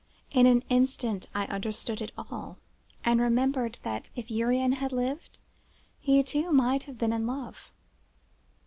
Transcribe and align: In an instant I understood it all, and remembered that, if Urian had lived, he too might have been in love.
In 0.31 0.47
an 0.47 0.63
instant 0.67 1.27
I 1.35 1.45
understood 1.45 2.01
it 2.01 2.11
all, 2.17 2.57
and 3.05 3.21
remembered 3.21 3.77
that, 3.83 4.09
if 4.15 4.31
Urian 4.31 4.71
had 4.71 4.91
lived, 4.91 5.37
he 5.99 6.23
too 6.23 6.51
might 6.51 6.85
have 6.85 6.97
been 6.97 7.13
in 7.13 7.27
love. 7.27 7.71